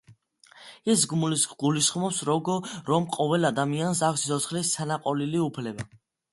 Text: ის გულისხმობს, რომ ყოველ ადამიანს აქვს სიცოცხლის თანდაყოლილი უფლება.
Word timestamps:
ის 0.93 1.03
გულისხმობს, 1.11 2.23
რომ 2.33 3.07
ყოველ 3.19 3.51
ადამიანს 3.53 4.03
აქვს 4.11 4.27
სიცოცხლის 4.29 4.75
თანდაყოლილი 4.81 5.47
უფლება. 5.49 5.91